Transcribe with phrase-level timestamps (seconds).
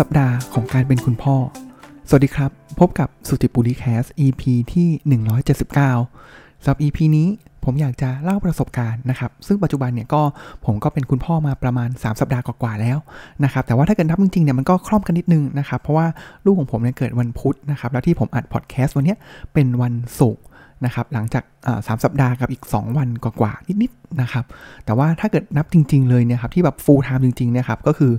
[0.00, 1.36] สัปดาห์ของการเป็นคุณพ่อ
[2.08, 2.50] สวัสดีครับ
[2.80, 4.42] พบกับสุติปุริแคส EP
[4.72, 4.88] ที่
[5.30, 7.28] 179สำหรับ EP นี้
[7.64, 10.22] ผมอยากจะเล่าประสบการณ์นะครับ ซึ่งปัจจุบันเนี่ยก็
[10.66, 12.98] ผมก็เป็นคุณพ่อมาประมาณ 3 สัปดาห์กว่าๆแล้ว
[13.44, 16.06] นะครับ แต่ว่าถ้าเกิดนับจริงๆเนี่ยมันก็คล่อมกันนิดนึงนะครับ เพราะว่า
[16.44, 19.14] ลูกของผมเนี่ยเกิดวันพุธนะครับ แล้วที่ผมอัดพอดแคสต์วันนี้
[19.52, 20.42] เป็นวันศุกร์
[20.84, 21.44] นะครับหลังจาก
[21.86, 24.44] สามสัปดาห์กับอีก 2 วันกว่าๆนิดๆนะครับ
[24.84, 28.12] แต่ว่าถ้าเกิดนับจริง ๆ เลยเนี่ยครับที่แบบ full time จริงๆเนี่ยครับก็คือ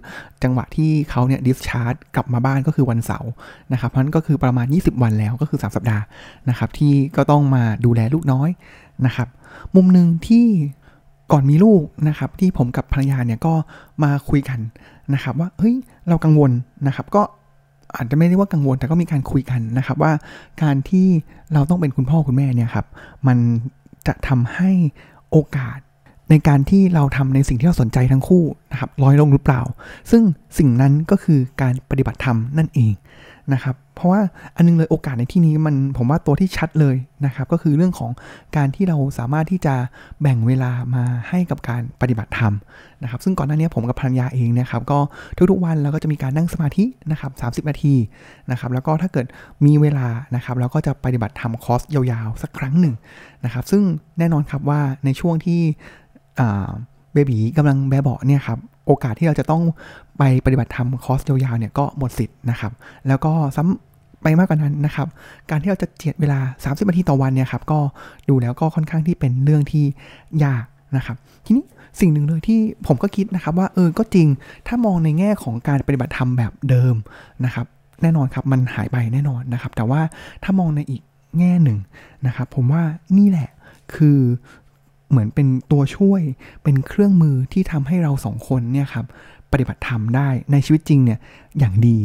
[0.44, 3.32] จังหวะที่เขาเนี่ย discharge กลับมาบ้านก็คือวันเสาร์
[3.74, 6.04] นะครับเพราะนั้นก็คือประมาณ 20 วันแล้วก็คือ 3 สัปดาห์
[6.50, 8.50] นะครับที่ก็ต้องมาดูแลลูกน้อย
[9.06, 9.28] นะครับ
[9.76, 10.46] มุมหนึ่งที่
[11.32, 13.54] ก่อนมีลูกนะครับที่ผมกับภรรยาเนี่ยก็
[14.04, 14.60] มาคุยกัน
[15.14, 15.76] นะครับว่าเฮ้ย
[16.10, 16.52] เรากังวล
[16.88, 17.22] นะครับก็
[17.96, 20.14] อาจจะไม่ได้ว่ากังวลแต่ก็มีการคุยกันนะครับว่า
[20.64, 21.08] การที่
[21.54, 22.86] เราต้องเป็นคุณพ่อคุณแม่เนี่ยครับ
[23.28, 23.38] มัน
[24.08, 24.72] จะทำให้
[25.32, 25.80] โอกาส
[26.30, 29.62] ในการที่เราทำในสิ่งที่เราสนใจทั้งคู่นะครับลอยลงหรือเปล่า
[30.12, 30.24] ซึ่ง
[30.58, 32.92] สิ่งนั้นก็คือการปฏิบัติธรรมนั่นเอง
[33.54, 34.22] นะครับ เพราะว่า
[34.56, 38.12] อันนึงเลยโอกาสในที่นี้มันผมว่าตัวที่ชัดเลยนะครับ ก็คือเรื่องของ
[38.58, 39.76] การที่เราสามารถที่จะ
[40.22, 42.54] แบ่งเวลามาให้กับการปฏิบัติธรรม
[43.04, 45.00] นะครับ ซึ่งก่อนหน้านี้ผมกับภรรยาเองนะครับก็
[45.52, 47.32] ทุกๆวันเราก็จะมีการนั่งสมาธินะครับ
[47.66, 47.96] 30นาที
[48.52, 49.26] นะครับ แล้วก็ถ้าเกิด
[49.66, 52.96] มีเวลานะครับเราก็จะปฏิบัติธรรมคอร์สยาวๆ สักครั้งหนึ่ง
[53.46, 53.84] นะครับ ซึ่ง
[54.20, 55.62] แน่นอนครับว่าในช่วงที่
[57.14, 59.64] เบบีกำลังแบเบาะเนี่ยครับโอกาสที่เราจะต้อง
[60.18, 62.72] ไปปฏิบัติธรรมคอร์สยาวๆเนี่ยก็หมดสิทธิ์นะครับ
[63.08, 65.08] แล้วก็ซ้ำไปมากกว่านั้นนะครับ
[65.50, 67.80] การที่เราจะเจียดเวลา 30นาทีต่อวันเนี่ยครับก็
[68.30, 69.86] ดูแล้วก็ค่อนข้างที่เป็นเรื่องที่
[70.44, 70.66] ยาก
[70.98, 71.66] นะครับ ทีนี้
[72.00, 74.28] สิ่งหนึ่งเลยที่ผมก็คิดนะครับว่าเออก็จริง
[74.68, 76.96] ถ้ามองในแง่ของการปฏิบัติธรรมแบบเดิม
[77.46, 77.66] นะครับ
[78.02, 80.02] แน่นอนครับมันหายไปแน่นอนนะครับ แต่ว่า
[80.44, 81.02] ถ้ามองในอีก
[81.40, 81.80] แง่หนึ่ง
[82.28, 82.84] นะครับ ผมว่า
[83.18, 83.50] นี่แหละ
[83.96, 84.20] คือ
[85.12, 86.22] เหมือนเป็นตัวช่วย
[86.64, 89.06] เป็นเครื่องมือที่ทำให้เราสองคนเนี่ยครับ
[89.52, 91.20] ปฏิบัติธรรมได้ในชีวิตจริงเนี่ย
[91.60, 91.98] อย่างดี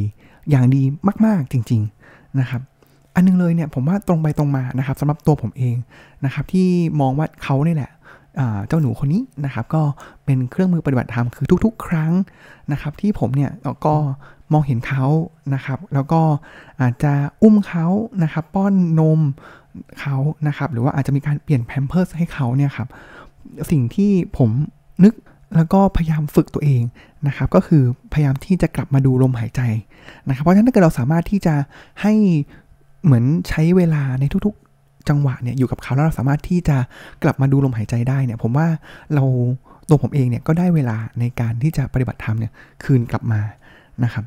[0.50, 0.82] อย่างดี
[1.26, 2.60] มากๆจริง ๆนะครับ
[3.14, 5.76] อันนึงเลยเนี่ยผมว่าตรงไปตรงมานะครับสำหรับตัวผมเอง
[6.24, 6.68] นะครับ ที่
[7.00, 7.90] มองว่าเขาเนี่ยแหละ
[8.66, 9.82] เจ้าหนูคนนี้นะครับ ก็
[10.24, 12.12] เป็นเครื่องมือปฏิบัติธรรมคือทุก ๆ ครั้ง
[12.72, 13.50] นะครับ ที่ผมเนี่ย
[13.86, 13.96] ก็
[14.52, 15.06] มองเห็นเขา
[15.54, 16.20] นะครับ แล้วก็
[16.80, 17.12] อาจจะ
[17.42, 17.86] อุ้มเขา
[18.22, 19.20] นะครับ ป้อนนม
[20.00, 20.16] เขา
[20.48, 22.88] นะครับ หรือว่าอาจจะมีการเปลี่ยนแพมเพิร์สให้เขาเนี่ยครับ
[23.70, 24.50] สิ่งที่ผม
[25.04, 25.14] นึก
[25.56, 26.82] แล้วก็พยายามฝึกตัวเอง
[27.26, 27.82] นะครับ ก็คือ
[28.12, 29.60] พยายามที่จะกลับมาดูลมหายใจ
[30.28, 31.54] นะครับ เพราะฉะนั้นถ้าเกิดเราสามารถที่จะ
[32.02, 32.12] ให้
[33.04, 36.76] เหมือนใช้เวลาในทุกๆ จังหวะเนี่ยอยู่กับเขาแล้วเราสามารถที่จะ
[37.22, 38.66] กลับมาดูลมหายใจได้เนี่ย ผมว่า
[39.14, 39.24] เรา
[39.88, 42.52] ตัวผมเองเนี่ยก็ได้เวลาในการที่จะปฏิบัติธรรมเนี่ย
[42.84, 43.40] คืนกลับมา
[44.04, 44.24] นะครับ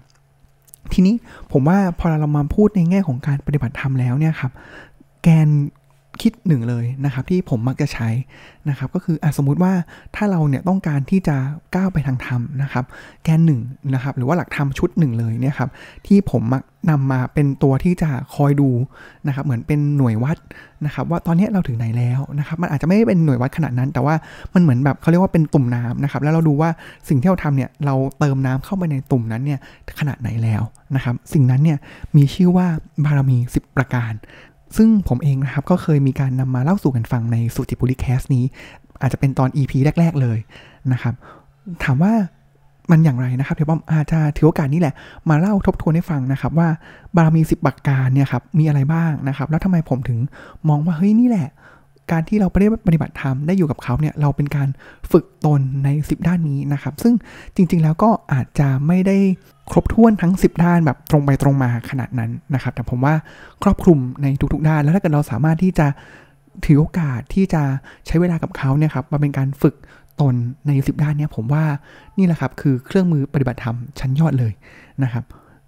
[0.94, 1.16] ทีนี้
[1.52, 4.52] ผมว่าพอเรามาพูดในแง่ของการปฏิบัติธรรมแล้วเนี่ยครับ
[5.24, 5.50] แกน
[6.22, 8.10] คิดหนึ่งเลยนะครับที่ผมมักจะใช้
[8.70, 9.74] นะครับก็คืออสมมุติว่า
[10.16, 11.38] ถ้าเราเนี่ยต้องการที่จะ
[11.76, 12.86] ก้าวไปทางธรรมนะครับ
[13.24, 13.62] แกนหนึ่ง
[13.94, 15.70] นะครับหรือว่าหลักธรรมชุดหนึ่งเลยเนี่ยครับ
[16.08, 18.70] ที่ผมมักนำมาเป็นตัวที่จะคอยดู
[19.28, 20.38] นะครับเหมือนเป็นหน่วยวัด
[20.86, 24.16] นะครับว่าตอนนี้เราถึงไหนแล้วนะครับมันอาจจะไม่ได้เป็นหน่วยวัดขนาดนั้น แต่ว่า
[24.54, 26.70] มันเหมือนแบบเขาเรียกว่าเป็นตุ่มน้ำนะครับแล้วเราดูว่า
[27.10, 29.60] สิ่งที่เราทำเนี่ยเราเติมน้ำเข้าไปในตุ่มนั้นเนี่ย
[30.00, 30.64] ขนาดไหนแล้ว
[30.96, 31.78] นะครับสิ่งนั้นเนี่ย
[32.16, 32.68] มีชื่อว่า
[33.06, 34.14] บารมี 10 ประการ
[34.78, 38.44] ซึ่งผมเองนะครับก็เคยมีการนำมาเล่าสู่กันฟังในสุจิบุริแคสนี้
[39.02, 40.38] อาจจะเป็นตอน EP แรก ๆเลย
[40.92, 41.14] นะครับ
[41.84, 42.14] ถามว่า
[42.92, 44.94] มันอย่างไรนะครับเดี๋ยวผมอาจจะถือโอกาสนี้แหละ
[45.30, 46.70] มาเล่าทบทวนให้ฟังนะครับ ว่า
[47.16, 50.20] บารมีสิบประการเนี่ยครับมีอะไรบ้างนะครับ แล้วทำไมผมถึง
[50.70, 51.48] มองว่าเฮ้ยนี่แหละ
[52.12, 54.70] การที่เราไปได้ปฏิบัติธรรมได้อยู่กับเขาเนี่ยเราเป็นการ
[55.12, 57.14] ฝึกตนใน 10 ด้านนี้นะครับ ซึ่ง
[57.56, 59.18] จริง ๆ แล้วก็อาจจะไม่ได้
[59.72, 63.14] ครบถ้วนทั้ง 10 ด้านแบบตรงไปตรงมาขนาดนั้นนะครับ แต่ผมว่า
[63.64, 65.88] ครอบคลุมในทุก ๆ ด้าน แล้วถ้าเกิดเราสามารถที่จะ
[66.66, 67.62] ถือโอกาสที่จะ
[68.08, 69.76] ใช้เวลากับเขาเนี่ยครับมาเป็นการฝึก
[70.22, 70.36] ตน
[70.68, 71.64] ใน 10 ด้านเนี่ยผมว่า
[72.18, 74.54] นี่แหละครับคือเครื่องมือปฏิบัติธรรมชั้นยอดเลย
[75.04, 75.24] นะครับ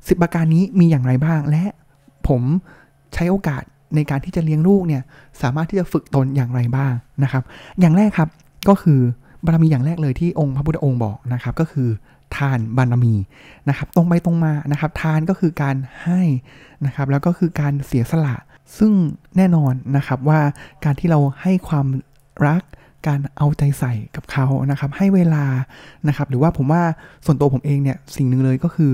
[0.07, 1.63] สิบประการนี้มีอย่างไรบ้างและ
[2.27, 2.41] ผม
[3.13, 3.63] ใช้โอกาส
[3.95, 5.01] ในการที่จะเลี้ยงลูกเนี่ย
[5.41, 6.93] สามารถที่จะฝึกตนอย่างไรบ้าง
[7.23, 7.43] นะครับ
[7.79, 8.29] อย่างแรกครับ
[8.69, 8.99] ก็คือ
[9.45, 11.89] บารมีอย่างแรกเลยที่องค์พระพุทธองค์บอกนะครับก็คือ
[12.35, 13.15] ทานบารมี
[13.69, 16.21] นะครับ ตรงไปตรงมานะครับ ทานก็คือการให้
[16.85, 18.35] นะครับ แล้วก็คือการเสียสละ
[18.77, 18.93] ซึ่ง
[19.37, 20.39] แน่นอนนะครับว่า
[20.83, 21.87] การที่เราให้ความ
[22.47, 22.61] รัก
[23.07, 25.45] การเอาใจใส่กับเขานะครับ ให้เวลา
[26.07, 26.83] นะครับ หรือว่าผมว่า
[27.25, 28.91] ส่วนตัวผมเองเนี่ยสิ่งหนึ่งเลยก็คือ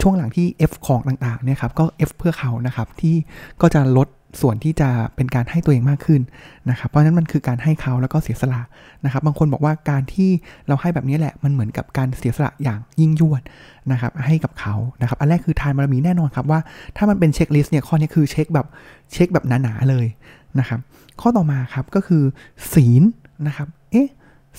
[0.00, 3.16] ช่วงหลังที่ F ของต่างๆเนี่ยครับก็ F เพื่อเขานะครับที่
[3.60, 4.08] ก็จะลด
[4.40, 6.20] ส่วนที่จะเป็นการให้ตัวเองมากขึ้น
[6.70, 8.62] นะครับ เพราะฉะนั้นมันคือการให้เขาแล้วก็เสียสละ
[9.04, 10.30] นะครับ บางคนบอกว่าการที่
[10.68, 13.42] เราให้แบบนี้แหละ มันเหมือนกับการเสียสละอย่างยิ่งยวด
[13.92, 16.60] นะครับ ให้กับเขานะครับ อันแรกคือทานบารมีแน่นอนครับว่า
[16.96, 18.66] ถ้ามันเป็นเช็คลิสต์เนี่ยข้อนี้คือเช็คแบบ
[19.12, 20.06] เช็คแบบหนาๆเลย
[20.58, 20.80] นะครับ
[21.20, 22.22] ข้อต่อมาครับก็คือ
[22.74, 23.02] ศีล
[23.46, 24.08] นะครับ เอ๊ะ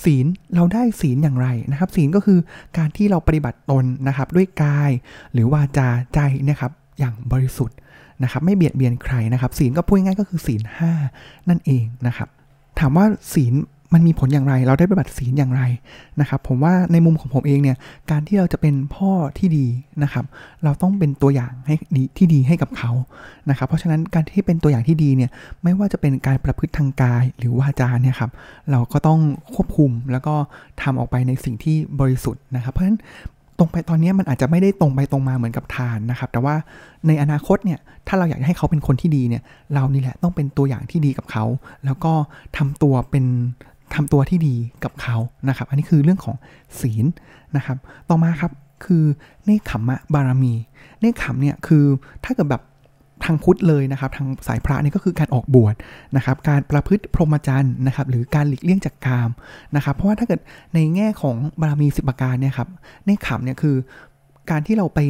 [0.04, 2.38] ศีลเราได้ศีลอย่างไรนะครับ ศีลก็คือ
[2.78, 4.90] การที่เราปฏิบัติตนนะครับ ด้วยกาย
[5.32, 7.76] หรือวาจาใจนะครับอย่างบริสุทธิ์
[8.22, 10.92] นะครับไม่เบียดเบียนใครนะครับ ศีลก็พูดง่ายก็คือศีลห้า
[11.48, 12.28] นั่นเองนะครับ
[12.78, 13.04] ถามว่า
[13.34, 13.54] ศีล
[13.94, 15.62] มันมีผลอย่างไร เราได้ปฏิบัติศีลอย่างไร
[16.20, 17.76] นะครับ ผมว่าในมุมของผมเองเนี่ย
[18.10, 19.66] การที่เราจะเป็นพ่อที่ดี
[20.02, 20.24] นะครับ
[20.64, 22.92] เราต้องเป็นตัวอย่างให้ดีที่ดีให้กับเขา
[23.50, 25.30] นะครับ เพราะฉะนั้นการที่เป็นตัวอย่างที่ดีเนี่ย
[25.62, 28.30] ไม่ว่าจะเป็นการประพฤติทางกายหรือวาจาเนี่ยครับ
[28.70, 29.20] เราก็ต้อง
[29.54, 30.34] ควบคุมแล้วก็
[30.82, 32.98] ทำออกไปในสิ่งที่บริสุทธิ์นะครับ เพราะฉะนั้น
[33.58, 36.54] ตรงไปตอนนี้มันอาจจะไม่ได้ตรงไปตรงมาเหมือนกับทานนะครับ แต่ว่า
[37.06, 39.42] ในอนาคตเนี่ยถ้าเราอยากให้เขาเป็นคนที่ดีเนี่ย
[39.74, 41.44] เรานี่แหละต้องเป็นตัวอย่างที่ดีกับเขา
[41.84, 42.12] แล้วก็
[42.56, 43.24] ทำตัวเป็น
[43.94, 44.54] ทำตัวที่ดี
[44.84, 45.16] กับเขา
[45.48, 46.36] นะครับ อันนี้คือเรื่องของ
[46.80, 47.06] ศีล
[47.56, 47.76] นะครับ
[48.08, 48.52] ต่อมาครับ
[48.84, 49.04] คือ
[49.44, 50.54] เนคขมมะบารมี
[51.00, 51.84] เนคขมเนี่ยคือ
[52.24, 52.62] ถ้าเกิดแบบ
[53.24, 55.74] ทางพุทธเลยนะครับทางสายพระนี่ก็คือการออกบวช
[56.16, 59.30] นะครับการประพฤติพรหมจรรย์นะครับหรือการหลีกเลี่ยงจากกาม
[59.76, 60.40] นะครับเพราะว่าถ้าเกิด
[60.74, 62.68] ในแง่ของบารมีสิบประการเนี่ยครับ
[63.04, 63.76] เนขมเนี่ยคือ
[64.50, 65.00] การที่เราไป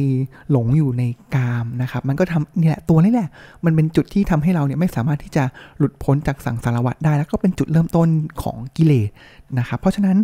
[0.51, 1.03] หลงอยู่ใน
[1.35, 3.29] กามนะครับ มันก็ทำเนี่ยตัวนี้แหละ
[3.65, 5.43] มันเป็นจุดที่ทำให้เราเนี่ยไม่สามารถที่จะ
[5.77, 8.07] หลุดพ้นจากสังสารวัฏได้ แล้วก็เป็นจุดเริ่มต้น
[8.43, 9.09] ของกิเลส
[9.59, 10.17] นะครับ เพราะฉะนั้น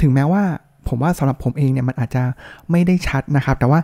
[0.00, 0.42] ถึงแม้ว่า
[0.88, 2.22] ผมว่าสำหรับผมเองเนี่ยมันอาจจะ
[2.70, 3.80] ไม่ได้ชัดนะครับ แต่ว่า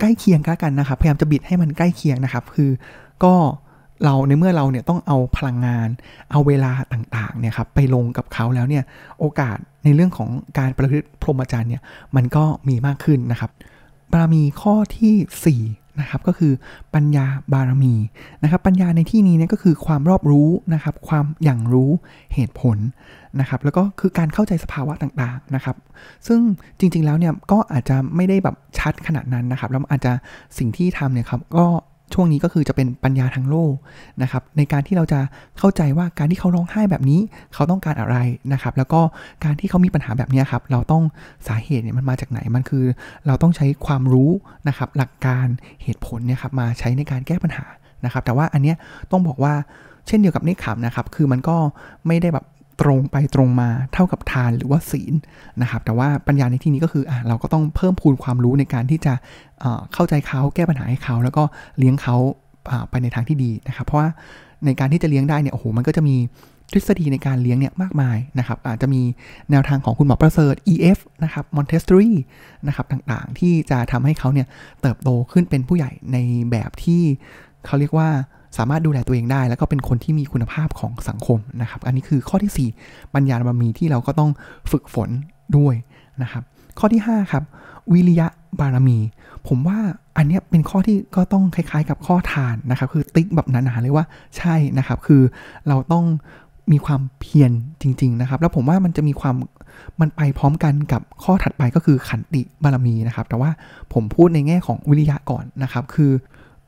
[0.00, 2.70] ใกล้เคียงกันนะครับ พยายามจะบิดให้มันใกล้เคียงนะครับ คือ
[3.24, 3.34] ก็
[4.04, 5.88] เราในเมื่อเราเนี่ยต้องเอาพลังงาน
[6.30, 8.84] เอาเวลาต่างๆเนี่ยครับไปลงกับเขาแล้วเนี่ย
[9.20, 11.82] โอกาสในเรื่องของการประพฤติพรหมจรรย์เนี่ย
[12.16, 13.50] มันก็มีมากขึ้นนะครับ
[14.10, 16.52] บารมีข้อที่ 4 นะครับก็คือ
[16.94, 17.94] ปัญญาบารมี
[18.42, 21.90] นะครับปัญญาในที่นี้เนี่ยก็คือความรอบรู้นะครับความอย่างรู้
[22.34, 22.78] เหตุผล
[23.40, 25.76] นะครับแล้วก็คือการเข้าใจสภาวะต่างๆนะครับ
[26.26, 26.40] ซึ่ง
[26.78, 30.12] จริงๆแล้วเนี่ยก็อาจจะไม่ได้แบบชัดขนาดนั้นนะครับแล้วอาจจะ
[30.58, 31.66] สิ่งที่ทำเนี่ยครับก็
[32.14, 33.74] ช่วงนี้ก็คือจะเป็นปัญญาทางโลก
[34.22, 35.20] นะครับในการที่เราจะ
[35.58, 37.20] เข้าใจว่าการที่เขาร้องไห้แบบนี้
[37.54, 38.16] เขาต้องการอะไร
[38.52, 39.00] นะครับ แล้วก็
[39.44, 41.02] การที่เขามีปัญหาแบบนี้ครับเราต้อง
[41.46, 42.84] สาเหตุเนี่ยมันมาจากไหนมันคือ
[43.26, 44.30] เราต้องใช้ความรู้
[44.68, 45.46] นะครับ หลักการ
[45.82, 47.64] เหตุผลเนี่ยครับมาใช้ในการแก้ปัญหา
[48.04, 48.76] นะครับ แต่ว่าอันเนี้ย
[49.10, 49.54] ต้องบอกว่า
[50.06, 51.56] เช่นเดียวกับเนคขมนะครับ คือมันก็
[52.06, 52.44] ไม่ได้แบบ
[52.80, 55.14] ตรงไปตรงมาเท่ากับทานหรือว่าศีล
[55.62, 59.14] นะครับ แต่ว่าปัญญาในที่นี้ก็คืออะเราก็ต้องเพิ่มพูนความรู้ในการที่จะ
[59.94, 61.44] เข้าใจเขาแก้ปัญหาให้เขา แล้วก็
[61.78, 62.16] เลี้ยงเขา
[62.90, 64.08] ไปในทางที่ดีนะครับ เพราะว่า
[64.64, 66.16] ในการที่จะเลี้ยงได้เนี่ยโอ้โหมันก็จะมี
[66.72, 69.02] ทฤษฎีในการเลี้ยงเนี่ยมากมายนะครับ อาจจะมี
[69.50, 72.10] แนวทางของคุณหมอประเสริฐ EF นะครับ Montessori
[72.66, 74.46] นะครับต่างๆ ที่จะทำให้เขาเนี่ย
[74.82, 76.18] เติบโตขึ้นเป็นผู้ใหญ่ใน
[76.50, 77.02] แบบที่
[77.66, 78.08] เขาเรียกว่า
[78.56, 84.30] สามารถดูแลตัวเองได้ แล้วก็เป็นคนที่มีคุณภาพของสังคมนะครับ อันนี้คือข้อที่ 4 ปัญญาบารมีที่เราก็ต้อง
[84.70, 85.08] ฝึกฝน
[85.56, 85.74] ด้วย
[86.22, 86.42] นะครับ
[86.78, 87.44] ข้อที่ 5 ครับ
[87.92, 88.26] วิริยะ
[88.60, 88.98] บารมี
[89.48, 89.78] ผมว่า
[90.16, 94.04] อันนี้เป็นข้อที่ก็ต้องคล้ายๆ กับข้อทานนะครับ คือติ๊กแบบหนาๆเลยว่า
[94.36, 95.22] ใช่นะครับ คือ
[95.68, 96.04] เราต้อง
[96.72, 97.52] มีความเพียร
[97.82, 99.34] จริง ๆ นะครับ แล้วผมว่ามันจะมีความ
[100.00, 103.50] มันไปพร้อมกันกับข้อถัดไปก็คือขันติบารมีนะครับ แต่ว่า
[103.92, 106.12] ผมพูดในแง่ของวิริยะก่อนนะครับ คือ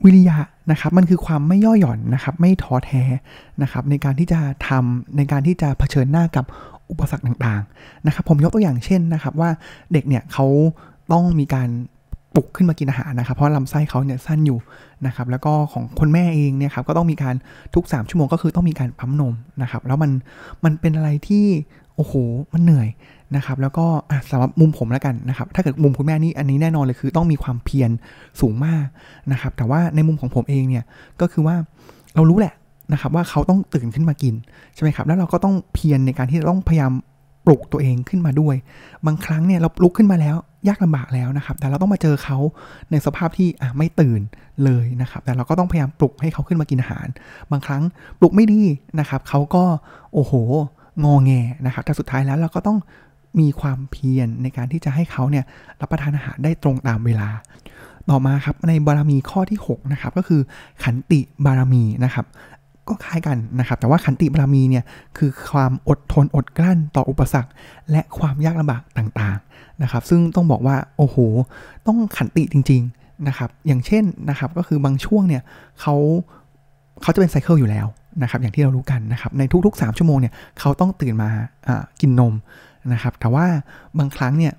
[0.05, 0.37] วิริยะ
[0.71, 3.03] นะครับมันคือความไม่ย่อหย่อนนะครับไม่ท้อแท้
[3.63, 6.45] นะครับในการที่จะทำในการที่จะเผชิญหน้ากับ
[6.91, 9.51] อุปสรรคต่างๆนะครับผมยกตัวอย่างเช่นนะครับว่า
[9.93, 10.47] เด็กเนี่ยเขา
[11.13, 11.69] ต้องมีการ
[12.35, 14.59] ปลุกขึ้นมากินอาหารนะครับ เพราะลำไส้เขาเนี่ยสั้นอยู่
[15.07, 17.35] นะครับแล้วก็ของคนแม่เองเนี่ยครับก็ต้องมีการ
[17.75, 20.11] ทุก 3 ชั่วโมงก็คือต้องมีการปั๊มนมนะครับแล้วมัน
[20.65, 21.45] มันเป็นอะไรที่
[21.97, 22.15] โอ้โห
[22.53, 22.89] มันเหนื่อย
[23.35, 23.87] นะครับแล้วก็
[24.31, 27.91] สำหรับมุมผมแล้วกันนะครับถ้าเกิดมุมคุณแม่นี่อันนี้แน่นอนเลยคือต้องมีความเพียร
[28.41, 28.87] สูงมาก
[29.33, 30.85] นะครับแต่ว่าในมุมของผมเองเนี่ย
[31.21, 31.57] ก็คือว่า
[32.15, 32.55] เรารู้แหละ
[32.93, 34.35] นะครับว่าเขาต้องตื่นขึ้นมากิน
[34.75, 36.93] ใช่ไหมครับแล้วเราก็ต้องเพียรในการที่จะต้องพยายาม
[37.47, 38.57] ปลุกตัวเองขึ้นมาด้วย
[39.07, 40.37] บางครั้งเนี่ยเราลุกขึ้นมาแล้ว
[40.69, 42.39] ยากลำบากแล้วนะครับ แต่เราต้องมาเจอเขา
[42.91, 44.21] ในสภาพที่อะไม่ตื่น
[44.65, 47.07] เลยนะครับ แต่เราก็ต้องพยายามปลุกให้เขาขึ้นมากินอาหาร
[47.51, 47.83] บางครั้ง
[48.21, 48.63] ปลุกไม่ดี
[49.01, 49.65] นะครับ เขาก็
[50.15, 50.33] โอ้โห
[51.05, 51.31] งอแง
[51.67, 52.79] นะครับแต่สุดท้ายแล้วเราก็ต้อง
[53.41, 55.45] มีความเพียรในการที่จะให้เขาเนี่ย
[55.81, 57.29] รับประทานอาหารได้ตรงตามเวลา
[58.11, 60.41] ต่อมาครับในบารมีข้อที่6นะครับก็คือ
[60.85, 62.27] ขันติบารมีนะครับ
[62.89, 64.85] ก็คล้ายกันนะครับ แต่ว่าขันติบารมีเนี่ย
[65.19, 67.51] คือความอดทนอดกลั้นต่ออุปสรรค
[67.91, 71.17] และความยากลำบากต่างๆนะครับ ซึ่งต้องบอกว่าโอ้โห
[71.87, 75.43] ต้องขันติจริง ๆนะครับ อย่างเช่นนะครับก็คือบางช่วงเนี่ย
[75.81, 75.95] เขา
[77.03, 77.87] เขาจะเป็นไซเคิลอยู่แล้ว
[78.23, 81.31] นะครับอย่างที่เรารู้กันนะครับในทุกๆ 3 ชั่วโมงเนี่ยเขาต้องตื่นมา
[82.01, 82.35] กินนม
[82.93, 83.47] นะครับ แต่ว่า
[83.99, 84.53] บางครั้งเนี่ย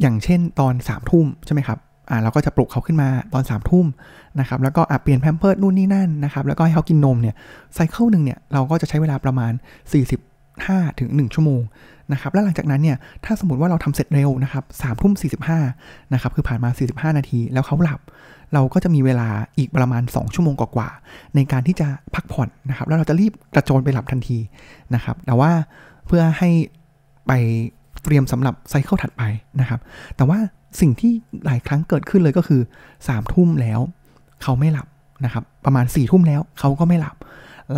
[0.00, 1.78] อย่างเช่นตอน3ามทุ่มใช่ไหมครับ
[2.10, 3.86] อ่าเราก็จะปลุกเขาขึ้นมาตอน3ามทุ่ม
[4.40, 7.34] นะครับแล้วก็อ่าเปลี่ยนแพมเพิร์ดนู่นนี่นั่นนะครับแล้วก็ให้เขากินนมเนี่ย
[7.74, 9.52] ไซเคิลหนึ่งเนี่ยเราก็จะใช้เวลาประมาณ
[10.24, 11.62] 45ถึง1ชั่วโมง
[12.12, 15.60] นะครับแล้วหลังจากนั้นเนี่ยถ้าสมมติว่าเราทำเสร็จเร็วนะครับสามทุ่มสี่สิบห้า
[16.12, 16.70] นะครับคือผ่านมา
[17.10, 18.00] 45 นาทีแล้วเขาหลับ
[18.54, 19.28] เราก็จะมีเวลา
[19.58, 24.38] อีกประมาณ 2 ชั่วโมงกว่าๆในการที่จะพักผ่อนนะครับแล้วเราจะรีบกระโจนไปหลับทันที
[24.94, 25.50] นะครับแต่ว่า
[26.06, 26.50] เพื่อให้
[27.26, 27.32] ไป
[28.02, 29.22] เตรียมสำหรับไซเคิลถัดไป
[29.60, 29.80] นะครับ
[30.16, 30.38] แต่ว่า
[30.80, 31.12] สิ่งที่
[31.44, 33.80] หลายครั้งเกิดขึ้นเลยก็คือ3ามทุ่มแล้ว
[34.42, 34.86] เขาไม่หลับ
[35.24, 37.16] นะครับ ประมาณ4ี่ทุ่มแล้วเขาก็ไม่หลับ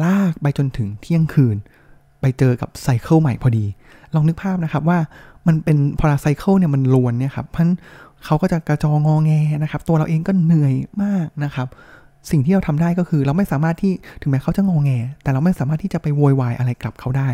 [0.05, 1.57] ลากไปจนถึงเที่ยงคืน
[2.21, 3.65] ไปเจอกับ cycle ใหม่พอดี
[4.15, 4.99] ลองนึกภาพนะครับว่า
[5.47, 7.69] มันเป็นพอหลาย cycle เนี่ยมันรวนเนี่ยครับเพราะ
[8.25, 11.69] เขาก็จะกระจองอแงนะครับ ตัวเราเองก็เหนื่อยมากนะครับ
[12.31, 14.91] สิ่งที่เราทำได้ก็คือ เราไม่สามารถที่ถึงแม้เขาจะงอแง
[15.23, 17.29] แต่เราไม่สามารถที่จะไปโวยวายอะไรกลับเขาได้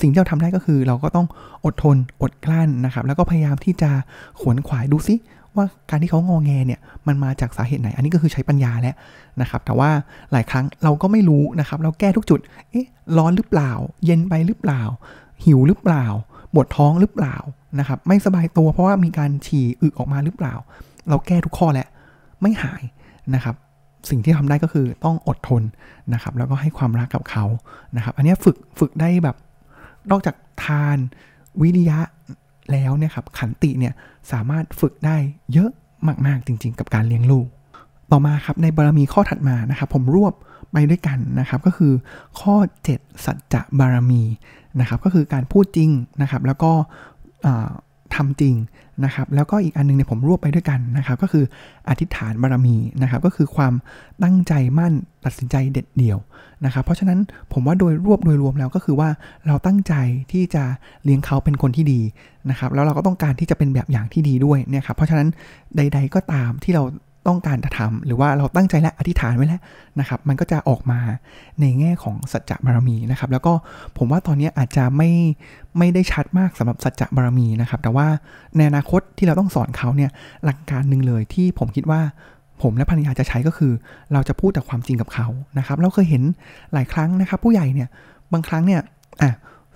[0.00, 1.26] สิ่งที่เราทำได้ก็คือ เราก็ต้อง
[1.64, 3.90] อดทนอดกลั้นนะครับ แล้วก็พยายามที่จะ
[4.40, 5.14] ขวนขวายดูซิ
[5.56, 8.94] ว่าการที่เขางอแงเนี่ยมันมาจากสาเหตุไหน อันนี้ก็คือใช้ปัญญาแล้ว
[9.40, 9.90] นะครับ แต่ว่า
[10.32, 12.86] หลายครั้งเราก็ไม่รู้นะครับ เราแก้ทุกจุด เอ๊ะ
[13.18, 13.72] ร้อนหรือเปล่า
[14.04, 14.82] เย็นไปหรือเปล่า
[15.44, 16.04] หิวหรือเปล่า
[16.52, 17.36] ปวดท้องหรือเปล่า
[17.78, 20.54] นะครับ ไม่สบายตัวเพราะว่ามีการฉี่อึออกมาหรือเปล่า
[21.08, 21.88] เราแก้ทุกข้อแล้ว
[22.42, 22.82] ไม่หาย
[23.34, 23.54] นะครับ
[24.10, 25.62] สิ่งที่ทำได้ก็คือต้องอดทน
[26.14, 27.44] นะครับ แล้วก็ให้ความรักกับเขา
[27.96, 29.36] นะครับ อันนี้ฝึกฝึกได้แบบ
[30.10, 30.96] นอกจากทาน
[31.60, 31.98] วิริยะ
[32.72, 33.94] แล้วเนี่ยครับขันติเนี่ย
[34.32, 35.16] สามารถฝึกได้
[35.52, 35.70] เยอะ
[36.26, 37.46] มาก ๆ จริง ๆ กับการเลี้ยงลูก
[38.10, 40.34] ต่อมาครับในบารมีข้อถัดมานะครับ ผมรวบ
[40.72, 41.92] ไปด้วยกันนะครับ ก็คือ
[42.40, 42.54] ข้อ
[42.90, 44.22] 7 สัจจะบารมี
[44.80, 45.90] นะครับ ก็คือการพูดจริง
[46.22, 46.72] นะครับ แล้วก็
[48.16, 48.54] ทำจริง
[49.04, 51.44] นะครับแล้วก็อีกอันนึงเนี่ยผมรวบไปด้วยกันนะครับก็คือ
[51.88, 53.74] อธิษฐานบารมีนะครับก็คือความ
[54.22, 54.92] ตั้งใจมั่น
[55.24, 56.18] ตัดสินใจเด็ดเดี่ยว
[56.64, 57.18] นะครับเพราะฉะนั้น
[57.52, 59.08] ผมว่าโดยรวบโดยรวมแล้วก็คือว่า
[59.46, 59.94] เราตั้งใจ
[60.32, 60.64] ที่จะ
[61.04, 62.00] เลี้ยงเขาเป็นคนที่ดี
[62.50, 65.28] นะครับแล้วเราก็ต้องการที่จะเป็นแบบอย่างที่ดีด้วยเนี่ยครับเพราะฉะนั้น
[65.76, 66.82] ใด ๆก็ตามที่เรา
[67.26, 69.60] ต้องการจะทำหรือว่าเราตั้งใจและอธิษฐานไว้แล้ว
[70.00, 71.00] นะครับ มันก็จะออกมา
[71.60, 73.52] ในแง่ของสัจจะบารมีนะครับ แล้วก็
[73.98, 75.10] ผมว่าตอนนี้อาจจะไม่
[75.78, 78.06] ไม่ได้ชัดมากสำหรับสัจจะบารมีนะครับ แต่ว่า
[78.56, 80.10] ในอนาคตที่เราต้องสอนเขาเนี่ย
[80.44, 82.00] หลักการหนึ่งเลยที่ผมคิดว่า
[82.62, 83.72] ผมและภรรยาจะใช้ก็คือ
[84.12, 85.26] เราจะพูดแต่ความจริงกับเขา
[85.58, 86.22] นะครับ เราเคยเห็น
[86.72, 87.88] หลายครั้งนะครับ ผู้ใหญ่เนี่ย
[88.32, 88.80] บางครั้งเนี่ย
[89.22, 89.30] อะ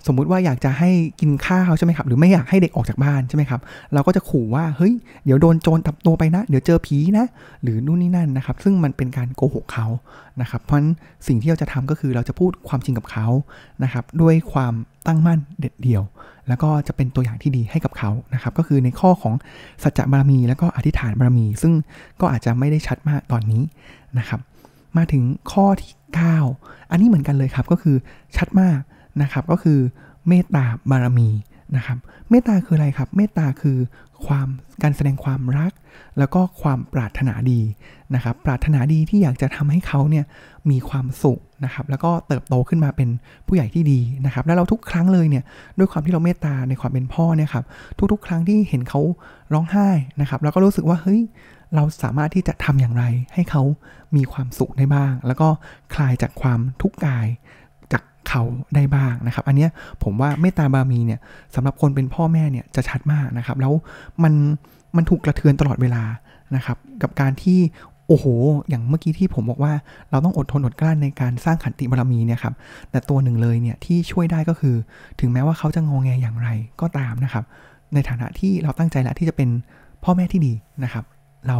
[0.07, 0.89] สมมุติว่าอยากจะให้
[1.19, 3.61] กินข้าวใช่ไหมครับ หรือไม่อยากให้เด็กออกจากบ้านใช่ไหมครับ
[3.93, 4.93] เราก็จะขู่ว่าเฮ้ย
[5.25, 7.25] เดี๋ยวโดนโจรตับตัวไปนะ เดี๋ยวเจอผีนะ
[7.63, 9.87] หรือนู่นนี่นั่นนะครับ ซึ่งมันเป็นการโกหกเขา
[10.41, 10.89] นะครับ เพราะฉะนั้น
[11.27, 13.27] สิ่งที่เราจะทำก็คือเราจะพูดความจริงกับเขา
[13.83, 14.73] นะครับ ด้วยความ
[15.07, 16.03] ตั้งมั่นเด็ดเดี่ยว
[16.47, 19.33] แล้วก็จะเป็นตัวอย่างที่ดีให้กับเขานะครับ ก็คือในข้อของ
[19.83, 21.73] สัจจะบารมี แล้วก็อธิษฐานบารมี ซึ่ง
[22.21, 23.63] ก็อาจจะไม่ได้ชัดมากตอนนี้
[24.19, 24.39] นะครับ
[24.97, 25.93] มาถึงข้อที่
[26.41, 27.95] 9 อันนี้เหมือนกันเลยครับก็คือ
[28.37, 28.79] ชัดมาก
[29.21, 29.79] นะครับ ก็คือ
[30.27, 31.29] เมตตาบารมี
[31.75, 31.97] นะครับ
[32.29, 33.77] เมตตาคืออะไรครับ เมตตาคือ
[34.25, 34.47] ความ
[34.81, 35.71] การแสดงความรัก
[36.19, 37.61] แล้วก็ความปรารถนาดี
[38.15, 40.25] นะครับ ปรารถนาดีที่อยากจะทำให้เขาเนี่ย
[40.69, 43.09] มีความสุขนะครับ แล้วก็เติบโตขึ้นมาเป็น
[43.47, 45.43] ผู้ใหญ่ที่ดีนะครับ แล้วเราทุกครั้งเลยเนี่ย
[45.77, 47.65] ด้วยความที่เราเมตตาในความเป็นพ่อเนี่ยครับ
[48.11, 49.01] ทุกๆ ครั้งที่เห็นเขา
[49.53, 49.89] ร้องไห้
[50.21, 51.21] นะครับแล้วก็รู้สึกว่าเฮ้ย
[51.75, 53.63] เราสามารถที่จะทำอย่างไรให้เขา
[54.15, 55.47] มีความสุขได้บ้าง แล้วก็
[55.93, 57.27] คลายจากความทุกข์กาย
[58.29, 58.43] เขา
[58.75, 59.67] ได้บ้างนะครับ อันนี้
[60.03, 61.19] ผมว่าเมตตาบามีเนี่ย
[61.55, 63.73] สำหรับคนเป็นพ่อแม่เนี่ยจะชัดมากนะครับ แล้ว
[64.23, 64.33] มัน
[64.95, 66.03] มันถูกกระเทือนตลอดเวลา
[66.55, 67.59] นะครับ กับการที่
[68.07, 68.25] โอ้โห
[68.69, 69.73] อย่างเมื่อกี้ที่ผมบอกว่า
[70.09, 72.53] เราต้องอดทนอดกลั้นในการสร้างขันติบารมีเนี่ยครับ
[72.91, 74.75] แต่ตัวหนึ่งเลยเนี่ยที่ช่วยได้ก็คือ
[75.19, 76.49] ถึงแม้ว่าเขาจะงองแงอย่างไร
[76.81, 77.43] ก็ตามนะครับ
[77.93, 79.49] ในฐานะที่เราตั้งใจแล้วที่จะเป็น
[80.03, 81.03] พ่อแม่ที่ดีนะครับ
[81.47, 81.59] เรา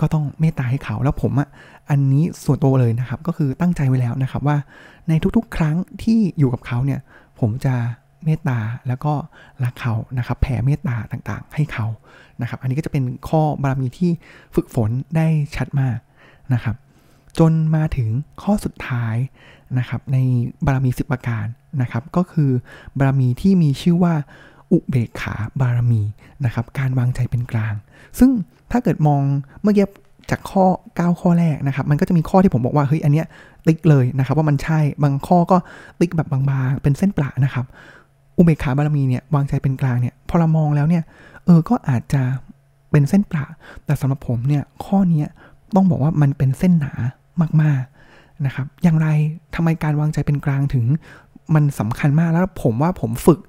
[0.00, 1.48] ก็ต้องเมตตาให้เขาแล้วผมอะ่ะ
[1.90, 4.56] อันนี้ส่วนตัวเลยนะครับ ก็คือตั้งใจไว้แล้วนะครับว่า
[5.08, 7.00] ในทุกๆ ครั้งที่อยู่กับเขาเนี่ย
[7.40, 7.74] ผมจะ
[8.24, 9.12] เมตตาแล้วก็
[9.64, 11.86] รักเขานะครับ แผ่เมตตาต่างๆ ให้เขา
[12.40, 14.10] นะครับ อันนี้ก็จะเป็นข้อบารมีที่
[14.54, 15.98] ฝึกฝนได้ชัดมาก
[16.54, 16.76] นะครับ
[17.38, 18.08] จนมาถึง
[18.42, 19.16] ข้อสุดท้าย
[19.78, 20.18] นะครับ ใน
[20.64, 21.46] บารมีสิบประการ
[21.82, 22.50] นะครับ ก็คือ
[22.98, 24.14] บารมีที่มีชื่อว่า
[24.74, 26.02] อุเบกขาบารมี
[26.44, 27.74] นะครับการวางใจเป็นกลาง
[28.18, 28.30] ซึ่ง
[28.70, 29.22] ถ้าเกิดมอง
[29.62, 29.86] เมื่อกี้
[30.30, 30.64] จากข้อ
[30.94, 33.26] 9 ข้อแรกนะครับมันก็จะมีข้อที่ผมบอกว่าเฮ้ยอันเนี้ย
[33.66, 35.56] ติ๊กเลยนะครับว่ามันใช่บางข้อก็
[36.00, 37.64] ติ๊กแบบบางๆ เป็นเส้นปลานะครับ
[38.36, 41.02] อุเบกขาบารมีเนี่ยวางใจเป็นกลางเนี่ยพอเรามองแล้วเนี่ย
[41.44, 42.22] เออก็อาจจะ
[42.90, 43.44] เป็นเส้นปลา
[43.84, 45.24] แต่สำหรับผมเนี่ยข้อนี้
[45.74, 46.92] ต้องบอกว่ามันเป็นเส้นหนา
[47.62, 49.08] มากๆนะครับอย่างไร
[49.54, 50.84] ทำไมการวางใจเป็นกลางถึง
[51.54, 53.40] มันสำคัญมากแล้วผมว่าผมฝึก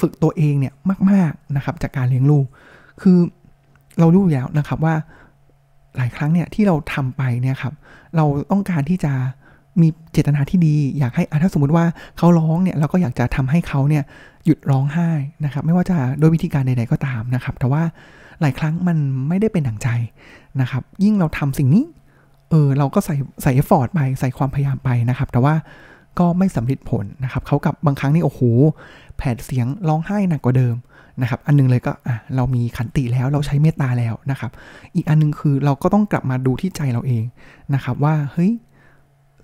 [0.00, 0.72] ฝึกตัวเองเนี่ย
[1.10, 2.46] มาก ๆนะครับ จากการเลี้ยงลูก
[3.02, 3.18] คือ
[3.98, 4.94] เรารู้แล้วนะครับว่า
[5.96, 7.74] หลายครั้งเนี่ยที่เราทำไปเนี่ยครับ
[8.16, 9.12] เราต้องการที่จะ
[9.80, 11.84] มีเจตนาที่ดี อยากให้ถ้าสมมติว่า
[12.18, 14.04] เขาร้องเนี่ยเราก็อยากจะทำให้เขาเนี่ย
[14.44, 15.10] หยุดร้องไห้
[15.44, 17.82] นะครับ ไม่ว่าจะโดยวิธีการใด ๆก็ตามนะครับ แต่ว่า
[18.40, 18.96] หลายครั้งมัน
[19.28, 19.88] ไม่ได้เป็นดั่งใจ
[20.60, 21.84] นะครับ ยิ่งเราทำสิ่งนี้
[22.50, 25.54] เออเราก็ใส่ใส่เอฟฟอร์ตไปใส่ความพยายามไปนะครับ แต่ว่า
[26.20, 28.40] ก็ไม่สำเร็จผลนะครับเขากับบางครั้งนี่โอ้โห
[29.16, 30.76] แผดเสียงร้องไห้หนักกว่าเดิม
[31.22, 34.50] นะครับ อันนึงเลยก็อะเรามีขันติแล้วเราใช้เมตตาแล้วนะครับ
[34.94, 37.24] อีกอันนึงคือเราก็ต้องกลับมาดูที่ใจเราเอง
[37.74, 38.50] นะครับ ว่าเฮ้ย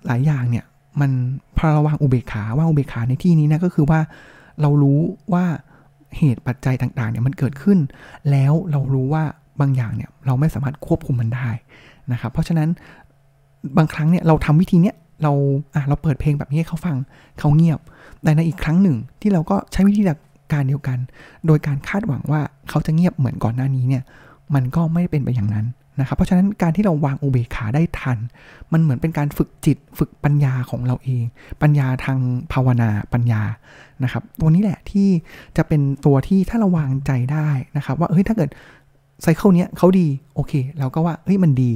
[0.05, 0.65] หลายอย่างเนี่ย
[1.01, 1.11] มัน
[1.57, 3.99] พอระวังอุเบกขาว่าอุเบกขาในที่นี้นะก็คือว่า
[4.61, 4.99] เรารู้
[5.33, 5.45] ว่า
[6.17, 7.79] เหตุปัจจัยต่างๆเนี่ยมันเกิดขึ้น
[8.31, 9.23] แล้วเรารู้ว่า
[9.61, 11.49] บางอย่างเนี่ยเราไม่สามารถควบคุมมันได้
[12.11, 12.69] นะครับ เพราะฉะนั้น
[13.77, 15.31] บางครั้งเนี่ยเราทำวิธีเนี้ย เรา
[15.73, 16.95] อะเราเปิดเพลงแบบนี้ให้เขาฟัง
[17.39, 17.79] เขาเงียบ
[18.23, 20.03] แต่ในอีกครั้งหนึ่งที่เราก็ใช้วิธี
[20.51, 20.97] การเดียวกัน
[21.47, 24.03] โดยการคาดหวังว่าเขาจะเงียบเหมือนก่อนหน้านี้เนี่ย
[24.55, 25.65] มันก็ไม่ได้เป็นไปอย่างนั้น
[25.99, 28.17] นะครับเพราะฉะนั้นการที่เราวางอุเบกขาได้ทัน
[28.71, 31.23] มันเหมือนเป็นการฝึกจิตฝึกปัญญาของเราเอง
[31.61, 32.17] ปัญญาทาง
[32.53, 33.41] ภาวนาปัญญา
[34.03, 35.07] นะครับ ตัวนี้แหละที่
[35.57, 38.49] จะเป็นตัวที่ถ้าเราวางใจได้นะครับ ว่าเฮ้ยถ้าเกิด
[39.21, 41.71] ไซเคิลเนี้ยเขาดีโอเค เราก็ว่าเฮ้ยมันดี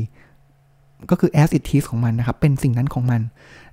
[1.10, 3.22] ก็คือ as it is ของมันนะครับ เป็นสิ่งนั้นของมัน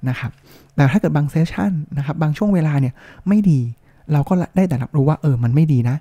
[0.08, 0.30] นะครับ
[0.74, 2.94] แต่ถ้าเกิดบางเซสชันนะครับ บางช่วงเวลาเนี่ย
[3.28, 3.60] ไม่ดี
[4.12, 5.96] เราก็ได้แต่รับรู้ว่าเออ มันไม่ดีนะ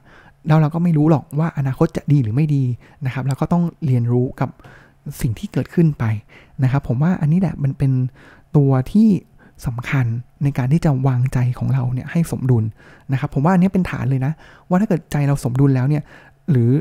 [0.47, 2.63] แล้วเราก็ไม่รู้หรอกว่าอนาคตจะดีหรือไม่ดี
[3.05, 4.49] นะครับ แล้วก็ต้องเรียนรู้กับ
[5.21, 6.03] สิ่งที่เกิดขึ้นไป
[6.63, 7.91] นะครับ ผมว่าอันนี้แหละมันเป็น
[8.55, 9.07] ตัวที่
[9.65, 10.05] สำคัญ
[10.43, 12.63] ในการที่จะวางใจของเราเนี่ยให้สมดุล
[13.11, 14.33] นะครับ ผมว่าอันนี้เป็นฐานเลยนะ
[14.69, 16.03] ว่าถ้าเกิดใจเราสมดุลแล้วเนี่ย
[16.51, 16.71] หรือ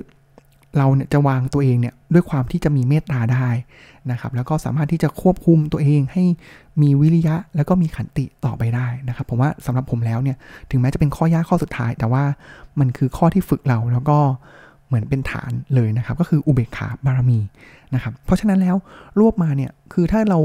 [0.76, 3.48] เราเนี่ยจะวางตัวเองเนี่ยด้วยความที่จะมีเมตตาได้
[4.10, 6.24] นะครับ แล้วก็สามารถที่จะควบคุมตัวเองให้
[6.82, 10.36] มีวิริยะ แล้วก็มีขันติต่อไปได้นะครับผมว่าสำหรับผมแล้วเนี่ย
[10.70, 12.24] ถึงแม้จะเป็นข้อยากข้อสุดท้าย แต่ว่า
[12.80, 14.18] มันคือข้อที่ฝึกเราแล้วก็
[14.86, 17.38] เหมือนเป็นฐานเลยนะครับ ก็คืออุเบกขาบารมี
[17.94, 18.76] นะครับ เพราะฉะนั้นแล้ว
[19.18, 20.40] รวบมาเนี่ยคือถ้าเรา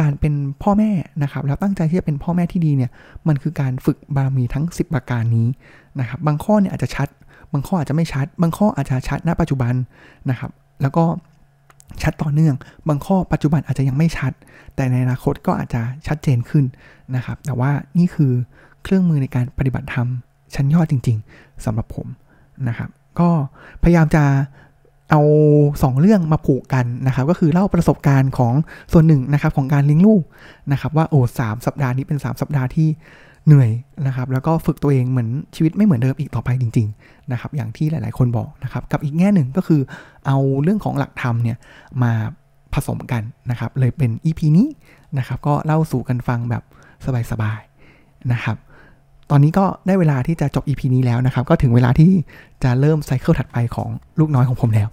[0.00, 0.90] การเป็นพ่อแม่
[1.22, 2.90] นะครับ แล้วตั้งใจที่จะเป็นพ่อแม่ที่ดีเนี่ย
[3.28, 5.48] มันคือการฝึกบารมีทั้ง 10 ประการนี้
[6.00, 9.74] นะครับ บางข้อเนี่ยอาจจะชัดางข้ออาจจะไม่ชัด บางข้ออาจจะชัดณ ปัจจุบัน
[10.30, 10.50] นะครับ
[10.82, 11.04] แล้วก็
[12.02, 12.54] ชัดต่อเนื่อง
[12.88, 14.32] บางข้อปัจจุบันอาจจะยังไม่ชัด
[14.76, 16.64] แต่ในอนาคตก็อาจจะชัดเจนขึ้น
[17.16, 18.32] นะครับ แต่ว่านี่คือ
[18.82, 20.08] เครื่องมือในการปฏิบัติธรรม
[20.54, 22.06] ชั้นยอดจริง ๆสำหรับผม
[22.68, 23.28] นะครับ ก็
[23.82, 24.24] พยายามจะ
[25.10, 25.22] เอา
[25.72, 28.54] 2 เรื่องมาผูกกันนะครับ ก็คือเล่าประสบการณ์ของ
[28.92, 30.22] ส่วนหนึ่งนะครับของการเลี้ยงลูก
[30.72, 32.88] นะครับ ว่าโอ้สสัปดาห์นี้เป็น 3 สัปดาห์ที่
[33.46, 33.70] เหนื่อย
[34.06, 39.80] นะครับแล้วก็ฝึกตัวเองเหมือนชีวิตไม่เหมือนเดิมอีกต่อไปจริงๆนะครับอย่างที่หลายๆคนบอกนะครับกับอีกแง่หนึ่งก็คือ
[40.26, 41.56] เอาเรื่องของหลักธรรมเนี่ย
[42.02, 42.12] มา
[42.74, 44.68] ผสมกันนะครับเลยเป็น EP นี้
[45.18, 46.62] นะครับก็เล่าสู่กันฟังแบบ
[47.30, 48.56] สบายๆนะครับ
[49.30, 52.10] ตอนนี้ก็ได้เวลาที่จะจบ EP นี้แล้วนะครับ ก็ถึงเวลาที่
[52.64, 53.88] จะเริ่มไซเคิลถัดไปของ
[54.20, 54.88] ลูกน้อยของผมแล้ว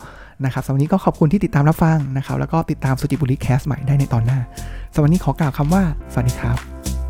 [0.46, 4.40] นะครับสำหรับวันนี้ก็ขอบคุณที่ติดตามรับฟังนะครับ แล้วก็ติดตามสุจิบุรีแคสใหม่ได้ในตอนหน้า
[4.94, 7.03] สำหรับวันนี้ขอกล่าวคำว่า สวัสดีครับ